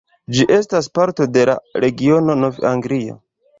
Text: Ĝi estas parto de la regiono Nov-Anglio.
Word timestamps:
Ĝi 0.37 0.45
estas 0.55 0.89
parto 1.01 1.27
de 1.35 1.45
la 1.51 1.55
regiono 1.85 2.39
Nov-Anglio. 2.43 3.23